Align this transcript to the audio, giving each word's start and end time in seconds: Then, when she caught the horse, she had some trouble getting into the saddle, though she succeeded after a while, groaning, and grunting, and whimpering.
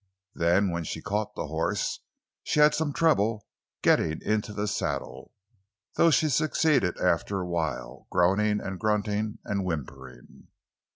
Then, 0.33 0.71
when 0.71 0.83
she 0.83 0.99
caught 0.99 1.35
the 1.35 1.45
horse, 1.45 1.99
she 2.41 2.59
had 2.59 2.73
some 2.73 2.91
trouble 2.91 3.45
getting 3.83 4.19
into 4.23 4.51
the 4.51 4.67
saddle, 4.67 5.31
though 5.93 6.09
she 6.09 6.27
succeeded 6.27 6.97
after 6.97 7.39
a 7.39 7.47
while, 7.47 8.07
groaning, 8.09 8.59
and 8.61 8.79
grunting, 8.79 9.37
and 9.45 9.63
whimpering. 9.63 10.47